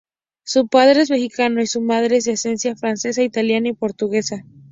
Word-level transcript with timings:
Su 0.43 0.67
padre 0.67 1.01
es 1.01 1.11
mexicano 1.11 1.61
y 1.61 1.67
su 1.67 1.79
madre 1.79 2.17
es 2.17 2.23
de 2.23 2.31
ascendencia 2.31 2.75
francesa, 2.75 3.21
italiana 3.21 3.69
y 3.69 3.73
portuguesa. 3.73 4.43